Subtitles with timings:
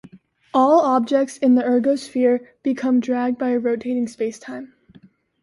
[0.51, 4.71] All objects in the ergosphere become dragged by a rotating spacetime.